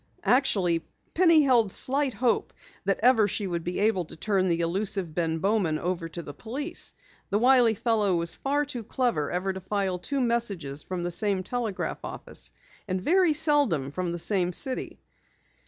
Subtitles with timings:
[0.25, 2.53] Actually, Penny held slight hope
[2.85, 6.33] that ever she would be able to turn the elusive Ben Bowman over to the
[6.33, 6.95] police.
[7.29, 11.43] The wily fellow was far too clever ever to file two messages from the same
[11.43, 12.49] telegraph office,
[12.87, 14.97] and very seldom from the same city.